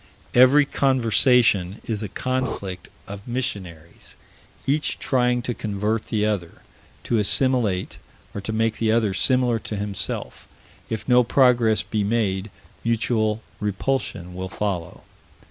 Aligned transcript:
Every 0.33 0.65
conversation 0.65 1.79
is 1.85 2.01
a 2.01 2.09
conflict 2.09 2.89
of 3.07 3.27
missionaries, 3.27 4.15
each 4.65 4.97
trying 4.97 5.43
to 5.43 5.53
convert 5.53 6.07
the 6.07 6.25
other, 6.25 6.63
to 7.03 7.19
assimilate, 7.19 7.99
or 8.33 8.41
to 8.41 8.51
make 8.51 8.77
the 8.79 8.91
other 8.91 9.13
similar 9.13 9.59
to 9.59 9.75
himself. 9.75 10.47
If 10.89 11.07
no 11.07 11.23
progress 11.23 11.83
be 11.83 12.03
made, 12.03 12.49
mutual 12.83 13.43
repulsion 13.59 14.33
will 14.33 14.49
follow. 14.49 15.03